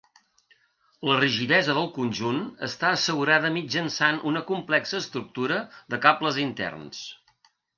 [1.09, 5.61] La rigidesa del conjunt està assegurada mitjançant una complexa estructura
[5.95, 7.05] de cables interns.